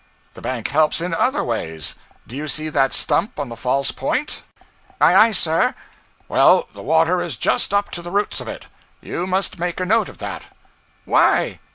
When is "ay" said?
4.99-5.13, 5.13-5.31